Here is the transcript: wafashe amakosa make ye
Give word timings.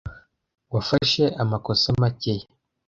wafashe 0.73 1.23
amakosa 1.43 1.87
make 2.01 2.31
ye 2.39 2.43